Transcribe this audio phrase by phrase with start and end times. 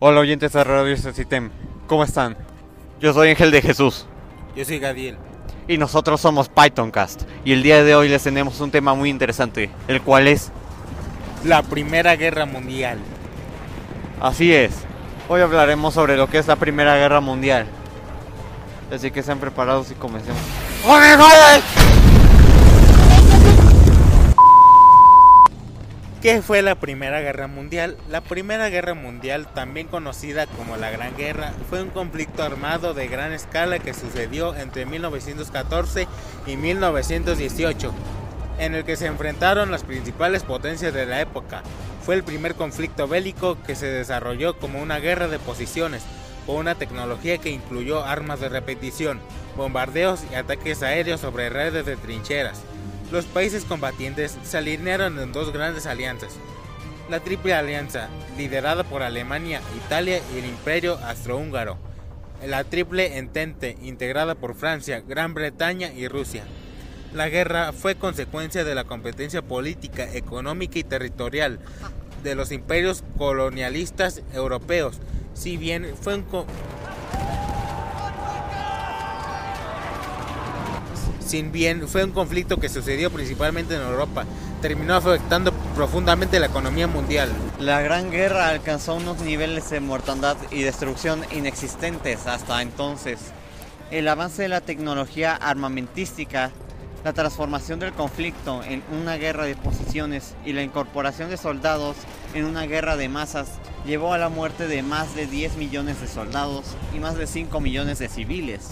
[0.00, 1.50] Hola oyentes de Radio System,
[1.88, 2.36] ¿cómo están?
[3.00, 4.06] Yo soy Ángel de Jesús.
[4.54, 5.16] Yo soy Gadiel.
[5.66, 7.22] Y nosotros somos PythonCast.
[7.44, 10.52] Y el día de hoy les tenemos un tema muy interesante, el cual es...
[11.44, 13.00] La Primera Guerra Mundial.
[14.20, 14.70] Así es.
[15.28, 17.66] Hoy hablaremos sobre lo que es la Primera Guerra Mundial.
[18.94, 20.40] Así que sean preparados y comencemos.
[26.20, 27.96] ¿Qué fue la Primera Guerra Mundial?
[28.08, 33.06] La Primera Guerra Mundial, también conocida como la Gran Guerra, fue un conflicto armado de
[33.06, 36.08] gran escala que sucedió entre 1914
[36.48, 37.92] y 1918,
[38.58, 41.62] en el que se enfrentaron las principales potencias de la época.
[42.04, 46.02] Fue el primer conflicto bélico que se desarrolló como una guerra de posiciones,
[46.46, 49.20] con una tecnología que incluyó armas de repetición,
[49.56, 52.60] bombardeos y ataques aéreos sobre redes de trincheras
[53.10, 56.34] los países combatientes se alinearon en dos grandes alianzas.
[57.08, 61.78] La Triple Alianza, liderada por Alemania, Italia y el Imperio Austrohúngaro.
[62.46, 66.44] La Triple Entente, integrada por Francia, Gran Bretaña y Rusia.
[67.14, 71.58] La guerra fue consecuencia de la competencia política, económica y territorial
[72.22, 74.98] de los imperios colonialistas europeos,
[75.32, 76.26] si bien fue un,
[81.28, 84.24] sin bien fue un conflicto que sucedió principalmente en Europa,
[84.62, 87.30] terminó afectando profundamente la economía mundial.
[87.60, 93.18] La Gran Guerra alcanzó unos niveles de mortandad y destrucción inexistentes hasta entonces.
[93.90, 96.50] El avance de la tecnología armamentística,
[97.04, 101.96] la transformación del conflicto en una guerra de posiciones y la incorporación de soldados
[102.34, 103.48] en una guerra de masas
[103.86, 107.60] llevó a la muerte de más de 10 millones de soldados y más de 5
[107.60, 108.70] millones de civiles.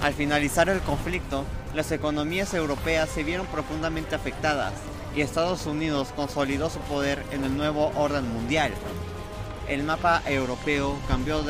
[0.00, 4.72] Al finalizar el conflicto, las economías europeas se vieron profundamente afectadas
[5.14, 8.72] y Estados Unidos consolidó su poder en el nuevo orden mundial.
[9.68, 11.40] El mapa europeo cambió.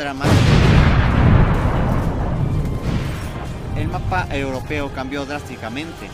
[3.77, 6.09] El mapa europeo cambió drásticamente.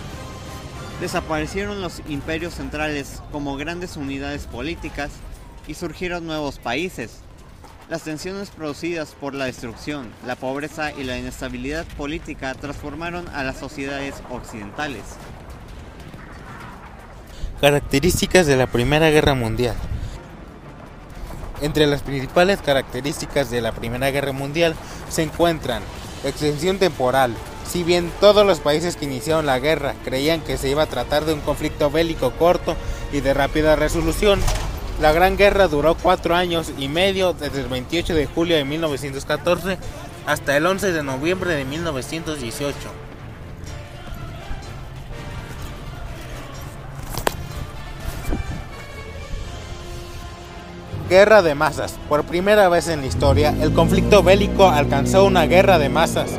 [1.00, 5.10] Desaparecieron los imperios centrales como grandes unidades políticas
[5.66, 7.22] y surgieron nuevos países,
[7.88, 13.58] las tensiones producidas por la destrucción, la pobreza y la inestabilidad política transformaron a las
[13.58, 15.02] sociedades occidentales.
[17.60, 19.76] Características de la Primera Guerra Mundial.
[21.62, 24.74] Entre las principales características de la Primera Guerra Mundial
[25.08, 25.82] se encuentran
[26.24, 27.34] extensión temporal.
[27.66, 31.24] Si bien todos los países que iniciaron la guerra creían que se iba a tratar
[31.24, 32.76] de un conflicto bélico corto
[33.12, 34.40] y de rápida resolución,
[35.00, 39.78] la Gran Guerra duró cuatro años y medio, desde el 28 de julio de 1914
[40.26, 42.76] hasta el 11 de noviembre de 1918.
[51.08, 51.94] Guerra de masas.
[52.08, 56.30] Por primera vez en la historia, el conflicto bélico alcanzó una guerra de masas.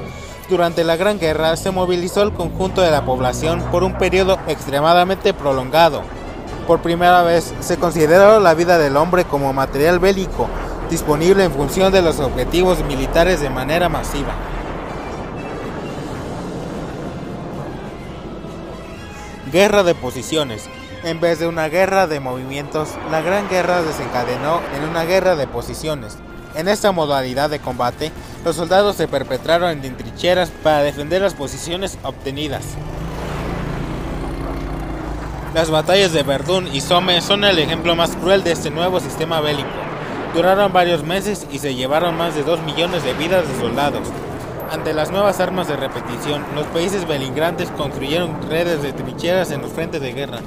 [0.50, 5.34] Durante la Gran Guerra se movilizó el conjunto de la población por un periodo extremadamente
[5.34, 6.17] prolongado.
[6.68, 10.50] Por primera vez se consideró la vida del hombre como material bélico,
[10.90, 14.34] disponible en función de los objetivos militares de manera masiva.
[19.50, 20.66] Guerra de posiciones.
[21.06, 25.48] En vez de una guerra de movimientos, la Gran Guerra desencadenó en una guerra de
[25.48, 26.18] posiciones.
[26.54, 28.12] En esta modalidad de combate,
[28.44, 32.64] los soldados se perpetraron en trincheras para defender las posiciones obtenidas.
[35.54, 39.40] Las batallas de Verdún y Somme son el ejemplo más cruel de este nuevo sistema
[39.40, 39.70] bélico.
[40.34, 44.08] Duraron varios meses y se llevaron más de 2 millones de vidas de soldados.
[44.72, 49.72] Ante las nuevas armas de repetición, los países beligrantes construyeron redes de trincheras en los
[49.72, 50.40] frentes de guerra.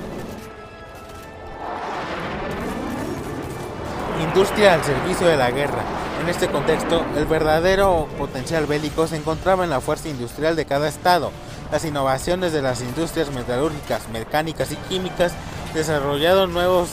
[4.23, 5.83] Industria al servicio de la guerra.
[6.23, 10.87] En este contexto, el verdadero potencial bélico se encontraba en la fuerza industrial de cada
[10.87, 11.33] estado,
[11.71, 15.33] las innovaciones de las industrias metalúrgicas, mecánicas y químicas
[15.73, 16.91] desarrollaron nuevos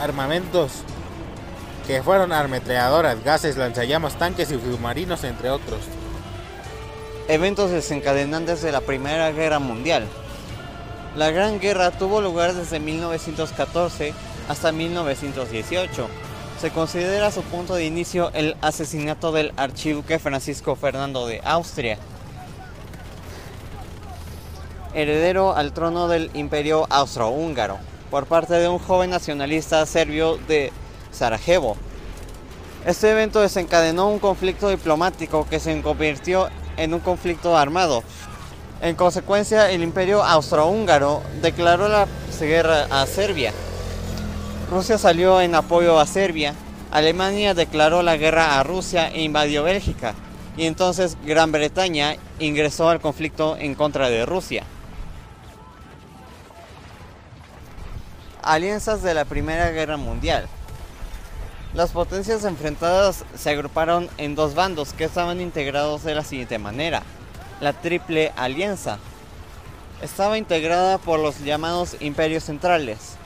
[0.00, 0.70] armamentos
[1.86, 5.80] que fueron ametralladoras, gases, lanzallamas, tanques y submarinos, entre otros.
[7.28, 10.06] Eventos desencadenantes de la Primera Guerra Mundial.
[11.16, 14.14] La Gran Guerra tuvo lugar desde 1914
[14.48, 16.08] hasta 1918.
[16.60, 21.98] Se considera su punto de inicio el asesinato del archiduque Francisco Fernando de Austria,
[24.94, 27.78] heredero al trono del imperio austrohúngaro,
[28.10, 30.72] por parte de un joven nacionalista serbio de
[31.10, 31.76] Sarajevo.
[32.86, 38.02] Este evento desencadenó un conflicto diplomático que se convirtió en un conflicto armado.
[38.82, 42.06] En consecuencia, el imperio austrohúngaro declaró la
[42.38, 43.52] guerra a Serbia.
[44.70, 46.54] Rusia salió en apoyo a Serbia,
[46.90, 50.14] Alemania declaró la guerra a Rusia e invadió Bélgica,
[50.56, 54.64] y entonces Gran Bretaña ingresó al conflicto en contra de Rusia.
[58.44, 60.46] Alianzas de la Primera Guerra Mundial.
[61.72, 67.02] Las potencias enfrentadas se agruparon en dos bandos que estaban integrados de la siguiente manera.
[67.62, 68.98] La Triple Alianza.
[70.02, 73.16] Estaba integrada por los llamados imperios centrales,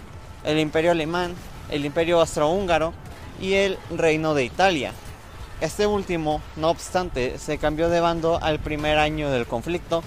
[0.44, 1.34] el imperio alemán,
[1.68, 2.92] el imperio austrohúngaro
[3.40, 4.92] y el reino de Italia.
[5.60, 10.04] Este último, no obstante, se cambió de bando al primer año del conflicto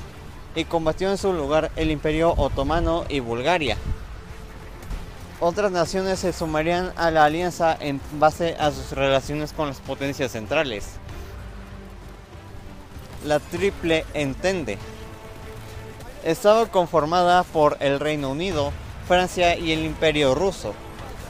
[0.55, 3.75] y combatió en su lugar el imperio otomano y Bulgaria.
[5.43, 10.33] Otras naciones se sumarían a la alianza en base a sus relaciones con las potencias
[10.33, 10.85] centrales.
[13.25, 14.77] La Triple Entende
[16.23, 18.71] estaba conformada por el Reino Unido,
[19.07, 20.75] Francia y el Imperio Ruso.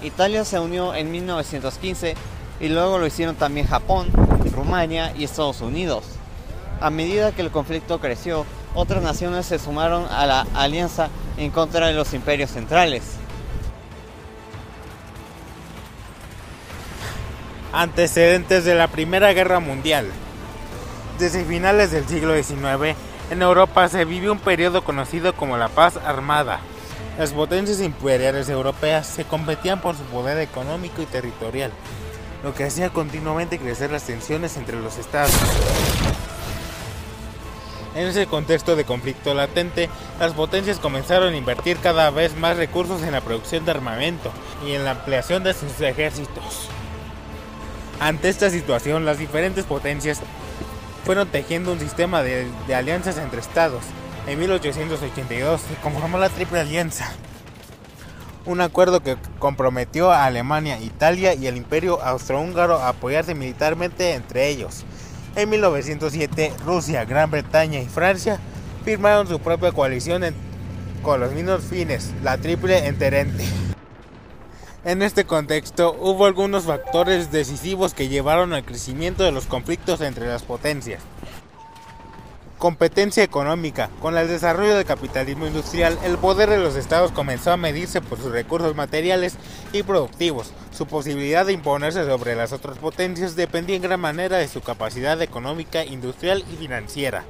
[0.03, 2.15] Italia se unió en 1915
[2.59, 4.11] y luego lo hicieron también Japón,
[4.53, 6.03] Rumania y Estados Unidos.
[6.81, 11.87] A medida que el conflicto creció, otras naciones se sumaron a la alianza en contra
[11.87, 13.20] de los imperios centrales.
[17.73, 20.05] Antecedentes de la Primera Guerra Mundial.
[21.17, 22.97] Desde finales del siglo XIX,
[23.29, 26.59] en Europa se vivió un periodo conocido como la paz armada.
[27.17, 31.71] Las potencias imperiales europeas se competían por su poder económico y territorial,
[32.43, 35.31] lo que hacía continuamente crecer las tensiones entre los estados.
[37.95, 39.89] En ese contexto de conflicto latente,
[40.19, 44.29] las potencias comenzaron a invertir cada vez más recursos en la producción de armamento
[44.67, 46.69] y en la ampliación de sus ejércitos.
[48.01, 50.21] Ante esta situación, las diferentes potencias
[51.05, 53.83] fueron tejiendo un sistema de, alianzas entre estados.
[54.25, 57.11] En 1882 se conformó la Triple Alianza,
[58.45, 64.49] un acuerdo que comprometió a Alemania, Italia y el Imperio Austrohúngaro a apoyarse militarmente entre
[64.49, 64.83] ellos.
[65.35, 68.39] En 1907, Rusia, Gran Bretaña y Francia
[68.83, 70.23] firmaron su propia coalición
[71.03, 73.60] con los mismos fines, la Triple Entente.
[74.83, 80.25] En este contexto, hubo algunos factores decisivos que llevaron al crecimiento de los conflictos entre
[80.25, 81.03] las potencias.
[82.57, 83.91] Competencia económica.
[84.01, 88.17] Con el desarrollo del capitalismo industrial, el poder de los estados comenzó a medirse por
[88.17, 89.35] sus recursos materiales
[89.71, 90.51] y productivos.
[90.71, 95.21] Su posibilidad de imponerse sobre las otras potencias dependía en gran manera de su capacidad
[95.21, 97.23] económica, industrial y financiera.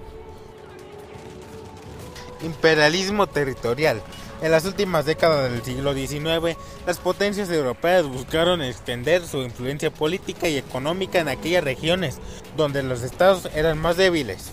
[2.43, 4.01] Imperialismo territorial.
[4.41, 6.57] En las últimas décadas del siglo XIX,
[6.87, 12.17] las potencias europeas buscaron extender su influencia política y económica en aquellas regiones
[12.57, 14.49] donde los estados eran más débiles.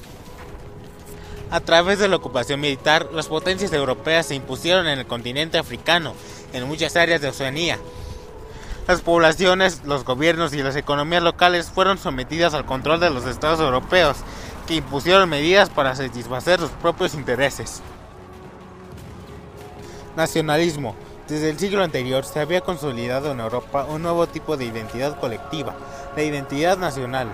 [1.51, 6.13] A través de la ocupación militar, las potencias europeas se impusieron en el continente africano,
[6.53, 7.79] en muchas áreas de Oceanía.
[8.87, 13.61] Las poblaciones, los gobiernos y las economías locales fueron sometidas al control de los estados
[13.61, 14.19] europeos,
[14.67, 17.81] que impusieron medidas para satisfacer sus propios intereses.
[20.19, 20.97] Nacionalismo.
[21.29, 25.77] Desde el siglo anterior se había consolidado en Europa un nuevo tipo de identidad colectiva,
[26.17, 27.29] la identidad nacional.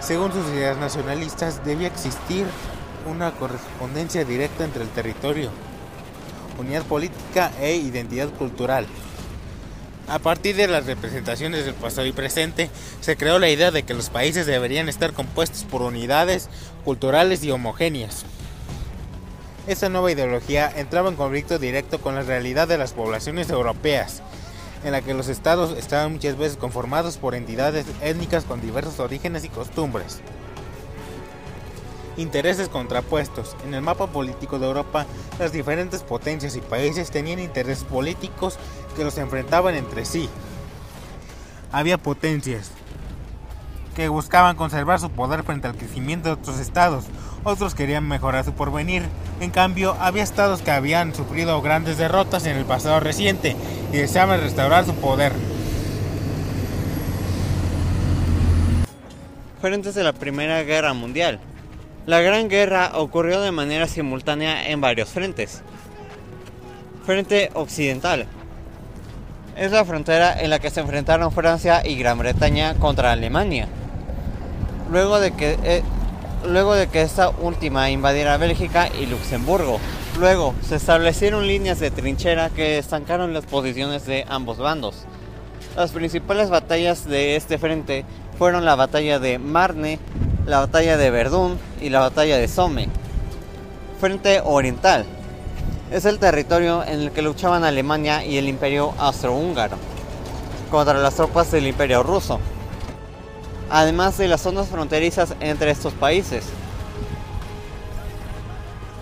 [0.00, 2.46] Según sus ideas nacionalistas, debía existir
[3.04, 5.50] una correspondencia directa entre el territorio,
[6.58, 8.86] unidad política e identidad cultural.
[10.08, 12.70] A partir de las representaciones del pasado y presente,
[13.02, 16.48] se creó la idea de que los países deberían estar compuestos por unidades
[16.86, 18.24] culturales y homogéneas.
[19.70, 24.20] Esta nueva ideología entraba en conflicto directo con la realidad de las poblaciones europeas,
[24.82, 29.44] en la que los estados estaban muchas veces conformados por entidades étnicas con diversos orígenes
[29.44, 30.22] y costumbres
[32.16, 33.56] intereses contrapuestos.
[33.64, 35.06] En el mapa político de Europa,
[35.38, 38.58] las diferentes potencias y países tenían intereses políticos
[38.96, 40.28] que los enfrentaban entre sí.
[41.70, 42.72] Había potencias
[43.94, 47.04] que buscaban conservar su poder frente al crecimiento de otros estados,
[47.44, 49.02] otros querían mejorar su porvenir.
[49.40, 53.56] En cambio, había estados que habían sufrido grandes derrotas en el pasado reciente
[53.92, 55.32] y deseaban restaurar su poder.
[59.60, 61.38] Frentes de la Primera Guerra Mundial,
[62.06, 65.62] la Gran Guerra ocurrió de manera simultánea en varios frentes.
[67.04, 68.26] Frente Occidental.
[69.56, 73.68] Es la frontera en la que se enfrentaron Francia y Gran Bretaña contra Alemania.
[74.90, 75.82] Luego de que, eh,
[76.46, 79.78] luego de que esta última invadiera Bélgica y Luxemburgo.
[80.18, 85.04] Luego se establecieron líneas de trinchera que estancaron las posiciones de ambos bandos.
[85.76, 88.04] Las principales batallas de este frente
[88.38, 89.98] fueron la batalla de Marne,
[90.46, 92.88] la batalla de Verdún y la batalla de Somme.
[94.00, 95.04] Frente Oriental
[95.90, 99.76] es el territorio en el que luchaban Alemania y el Imperio Austrohúngaro
[100.70, 102.38] contra las tropas del Imperio Ruso.
[103.70, 106.44] Además de las zonas fronterizas entre estos países.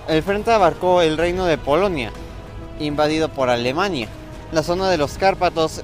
[0.07, 2.13] El frente abarcó el reino de Polonia,
[2.79, 4.09] invadido por Alemania,
[4.53, 5.83] la zona de los Cárpatos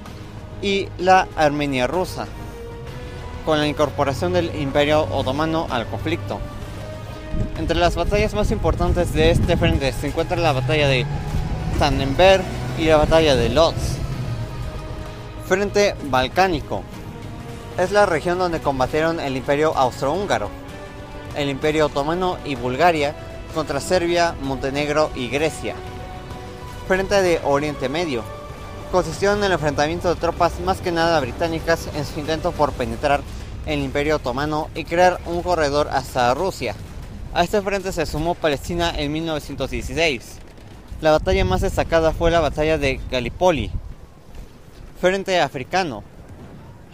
[0.63, 2.27] y la Armenia rusa,
[3.45, 6.39] con la incorporación del Imperio Otomano al conflicto.
[7.59, 11.05] Entre las batallas más importantes de este frente se encuentra la batalla de
[11.79, 12.45] Tannenberg
[12.79, 13.75] y la batalla de Lodz.
[15.47, 16.83] Frente Balcánico.
[17.77, 20.49] Es la región donde combatieron el Imperio Austrohúngaro,
[21.37, 23.17] el Imperio Otomano y Bulgaria
[23.53, 25.75] contra Serbia, Montenegro y Grecia.
[26.87, 28.23] Frente de Oriente Medio.
[28.93, 33.23] Consistió en el enfrentamiento de tropas más que nada británicas en su intento por penetrar
[33.67, 36.77] el Imperio Otomano y crear un corredor hasta Rusia.
[37.35, 40.37] A este frente se sumó Palestina en 1916.
[41.01, 43.73] La batalla más destacada fue la batalla de Gallipoli.
[45.01, 46.05] Frente africano.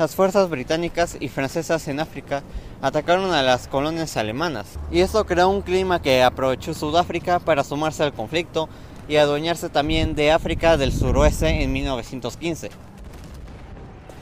[0.00, 2.42] Las fuerzas británicas y francesas en África
[2.80, 8.02] atacaron a las colonias alemanas, y esto creó un clima que aprovechó Sudáfrica para sumarse
[8.02, 8.71] al conflicto
[9.11, 12.71] y adueñarse también de África del suroeste en 1915.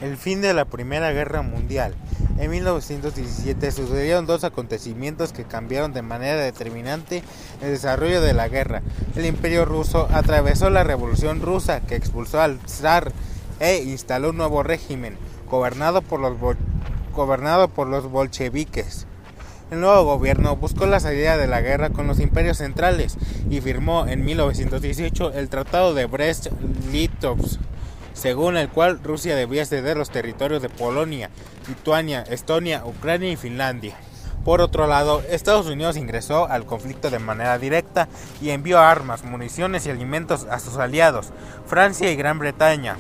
[0.01, 1.95] El fin de la Primera Guerra Mundial.
[2.41, 7.23] En 1917 sucedieron dos acontecimientos que cambiaron de manera determinante
[7.63, 8.83] el desarrollo de la guerra.
[9.15, 13.13] El imperio ruso atravesó la revolución rusa que expulsó al zar
[13.61, 15.17] e instaló un nuevo régimen,
[15.49, 16.35] gobernado por los,
[17.15, 19.07] gobernado por los bolcheviques.
[19.71, 23.19] El nuevo gobierno buscó la salida de la guerra con los imperios centrales
[23.51, 27.61] y firmó en 1918 el Tratado de Brest-Litovsk,
[28.15, 31.29] según el cual Rusia debía ceder los territorios de Polonia,
[31.69, 33.95] Lituania, Estonia, Ucrania y Finlandia.
[34.43, 38.09] Por otro lado, Estados Unidos ingresó al conflicto de manera directa
[38.41, 41.29] y envió armas, municiones y alimentos a sus aliados,
[41.67, 42.97] Francia y Gran Bretaña.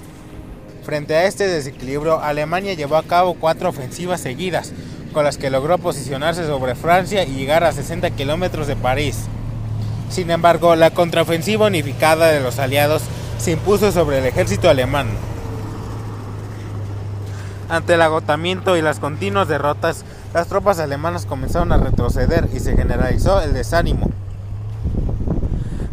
[0.89, 4.73] Frente a este desequilibrio, Alemania llevó a cabo cuatro ofensivas seguidas,
[5.13, 9.27] con las que logró posicionarse sobre Francia y llegar a 60 kilómetros de París.
[10.09, 13.03] Sin embargo, la contraofensiva unificada de los aliados
[13.37, 15.09] se impuso sobre el ejército alemán.
[17.69, 22.75] Ante el agotamiento y las continuas derrotas, las tropas alemanas comenzaron a retroceder y se
[22.75, 24.09] generalizó el desánimo.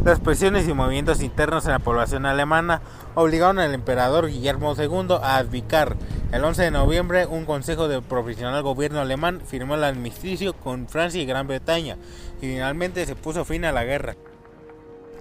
[0.05, 2.79] Las presiones y movimientos internos en la población alemana
[3.15, 5.95] obligaron al emperador Guillermo II a abdicar.
[6.31, 11.19] El 11 de noviembre, un consejo del profesional gobierno alemán firmó el armisticio con Francia
[11.19, 11.97] y Gran Bretaña
[12.39, 14.15] y finalmente se puso fin a la guerra.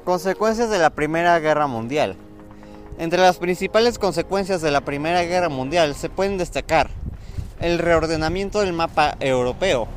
[0.05, 2.17] Consecuencias de la Primera Guerra Mundial.
[2.99, 6.91] Entre las principales consecuencias de la Primera Guerra Mundial se pueden destacar
[7.59, 9.89] el reordenamiento del mapa europeo.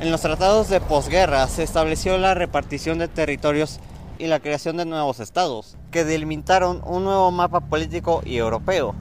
[0.00, 3.78] En los tratados de posguerra se estableció la repartición de territorios
[4.18, 8.94] y la creación de nuevos estados, que delimitaron un nuevo mapa político y europeo.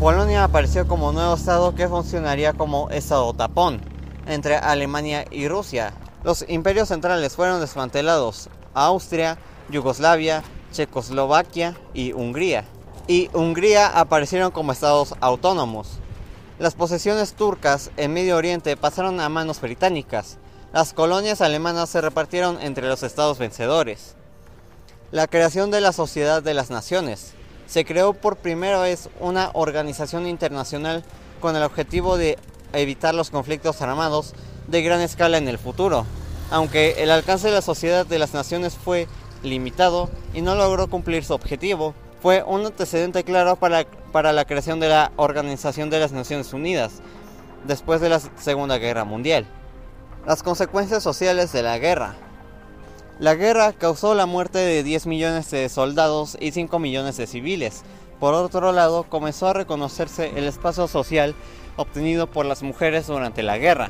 [0.00, 3.80] Polonia apareció como nuevo estado que funcionaría como estado tapón
[4.26, 5.92] entre Alemania y Rusia.
[6.22, 9.38] Los imperios centrales fueron desmantelados, Austria,
[9.70, 12.64] Yugoslavia, Checoslovaquia y Hungría.
[13.06, 15.98] Y Hungría aparecieron como estados autónomos.
[16.58, 20.38] Las posesiones turcas en Medio Oriente pasaron a manos británicas.
[20.72, 24.15] Las colonias alemanas se repartieron entre los estados vencedores.
[25.12, 27.34] La creación de la Sociedad de las Naciones.
[27.68, 31.04] Se creó por primera vez una organización internacional
[31.40, 32.36] con el objetivo de
[32.72, 34.34] evitar los conflictos armados
[34.66, 36.06] de gran escala en el futuro.
[36.50, 39.06] Aunque el alcance de la Sociedad de las Naciones fue
[39.44, 44.80] limitado y no logró cumplir su objetivo, fue un antecedente claro para, para la creación
[44.80, 46.94] de la Organización de las Naciones Unidas
[47.64, 49.46] después de la Segunda Guerra Mundial.
[50.26, 52.16] Las consecuencias sociales de la guerra.
[53.18, 57.82] La guerra causó la muerte de 10 millones de soldados y 5 millones de civiles.
[58.20, 61.34] Por otro lado, comenzó a reconocerse el espacio social
[61.76, 63.88] obtenido por las mujeres durante la guerra,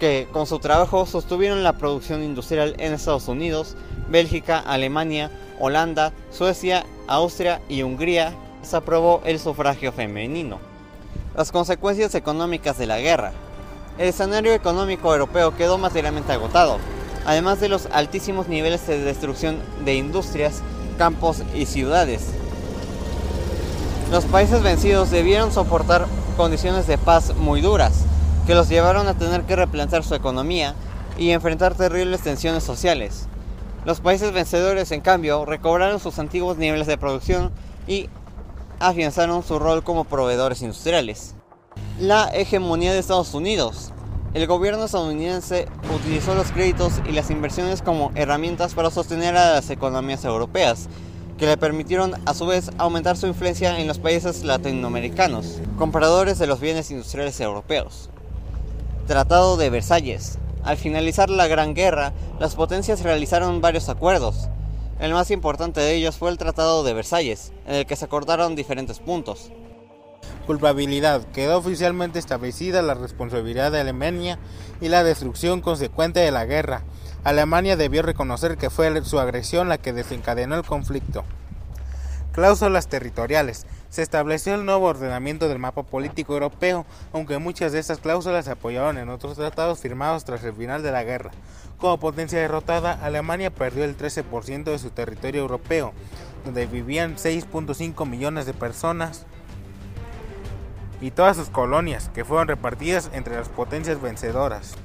[0.00, 3.76] que con su trabajo sostuvieron la producción industrial en Estados Unidos,
[4.08, 5.30] Bélgica, Alemania,
[5.60, 8.32] Holanda, Suecia, Austria y Hungría.
[8.62, 10.58] Se aprobó el sufragio femenino.
[11.36, 13.32] Las consecuencias económicas de la guerra.
[13.98, 16.78] El escenario económico europeo quedó materialmente agotado
[17.26, 20.62] además de los altísimos niveles de destrucción de industrias,
[20.96, 22.22] campos y ciudades.
[24.10, 26.06] Los países vencidos debieron soportar
[26.36, 28.04] condiciones de paz muy duras,
[28.46, 30.74] que los llevaron a tener que replantear su economía
[31.18, 33.26] y enfrentar terribles tensiones sociales.
[33.84, 37.50] Los países vencedores, en cambio, recobraron sus antiguos niveles de producción
[37.88, 38.08] y
[38.78, 41.34] afianzaron su rol como proveedores industriales.
[41.98, 43.92] La hegemonía de Estados Unidos
[44.36, 49.70] el gobierno estadounidense utilizó los créditos y las inversiones como herramientas para sostener a las
[49.70, 50.90] economías europeas
[51.38, 56.46] que le permitieron a su vez aumentar su influencia en los países latinoamericanos, compradores de
[56.46, 58.10] los bienes industriales europeos.
[59.06, 60.38] Tratado de Versalles.
[60.64, 64.50] Al finalizar la Gran Guerra, las potencias realizaron varios acuerdos.
[65.00, 68.54] El más importante de ellos fue el Tratado de Versalles, en el que se acordaron
[68.54, 69.50] diferentes puntos.
[70.46, 71.22] Culpabilidad.
[71.32, 74.38] Quedó oficialmente establecida la responsabilidad de Alemania
[74.80, 76.82] y la destrucción consecuente de la guerra.
[77.24, 81.24] Alemania debió reconocer que fue su agresión la que desencadenó el conflicto.
[82.36, 83.66] Cláusulas territoriales.
[83.88, 88.50] Se estableció el nuevo ordenamiento del mapa político europeo, aunque muchas de estas cláusulas se
[88.50, 91.30] apoyaron en otros tratados firmados tras el final de la guerra.
[91.78, 95.94] Como potencia derrotada, Alemania perdió el 13% de su territorio europeo,
[96.44, 99.24] donde vivían 6.5 millones de personas,
[101.00, 104.76] y todas sus colonias, que fueron repartidas entre las potencias vencedoras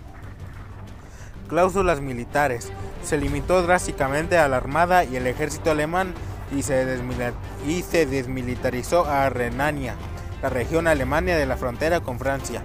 [1.51, 2.71] cláusulas militares.
[3.03, 6.13] Se limitó drásticamente a la armada y el ejército alemán
[6.55, 9.95] y se, desmilitarizó a Renania,
[10.41, 12.63] la región alemana de la frontera con Francia.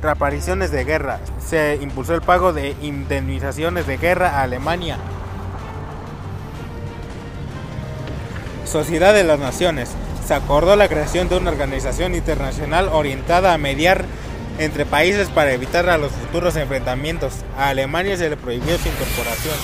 [0.00, 1.18] Reapariciones de guerra.
[1.44, 4.96] Se impulsó el pago de indemnizaciones de guerra a Alemania.
[8.64, 9.90] Sociedad de las Naciones.
[10.30, 14.04] Se acordó la creación de una organización internacional orientada a mediar
[14.60, 17.44] entre países para evitar a los futuros enfrentamientos.
[17.58, 19.56] A Alemania se le prohibió su incorporación.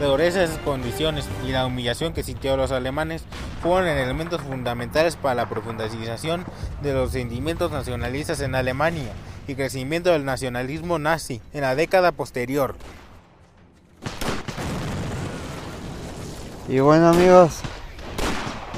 [0.00, 3.22] Pero esas condiciones y la humillación que sintieron los alemanes
[3.62, 6.44] fueron elementos fundamentales para la profundización
[6.82, 9.12] de los sentimientos nacionalistas en Alemania
[9.46, 12.74] y crecimiento del nacionalismo nazi en la década posterior.
[16.70, 17.62] Y bueno amigos,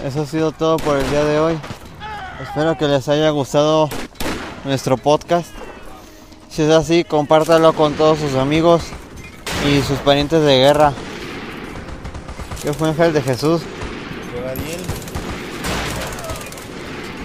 [0.03, 1.59] eso ha sido todo por el día de hoy.
[2.43, 3.91] Espero que les haya gustado
[4.65, 5.51] nuestro podcast.
[6.49, 8.85] Si es así, compártalo con todos sus amigos
[9.69, 10.95] y sus parientes de guerra.
[12.63, 13.61] ¿Qué fue Ángel de Jesús?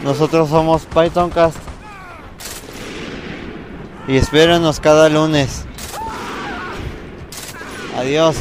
[0.04, 1.56] Nosotros somos Pythoncast.
[4.10, 5.64] Y espérenos cada lunes.
[7.98, 8.36] Adiós.